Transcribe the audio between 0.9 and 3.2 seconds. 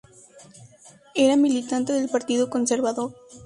Era militante del Partido Conservador.